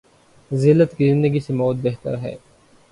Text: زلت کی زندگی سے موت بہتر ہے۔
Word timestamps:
زلت 0.51 0.95
کی 0.97 1.09
زندگی 1.09 1.39
سے 1.39 1.53
موت 1.53 1.75
بہتر 1.83 2.17
ہے۔ 2.17 2.35